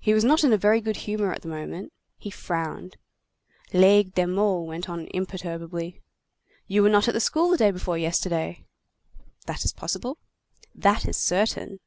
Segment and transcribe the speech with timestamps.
[0.00, 1.92] He was not in a very good humor at the moment.
[2.18, 2.96] He frowned.
[3.72, 6.02] Laigle de Meaux went on imperturbably:—
[6.66, 8.64] "You were not at the school day before yesterday."
[9.46, 10.18] "That is possible."
[10.74, 11.78] "That is certain."